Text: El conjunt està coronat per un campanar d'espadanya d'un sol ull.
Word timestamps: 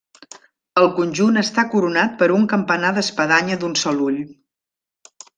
El 0.83 0.87
conjunt 0.99 1.35
està 1.41 1.65
coronat 1.73 2.15
per 2.21 2.29
un 2.37 2.47
campanar 2.53 2.91
d'espadanya 2.95 3.57
d'un 3.65 3.75
sol 3.83 4.01
ull. 4.07 4.17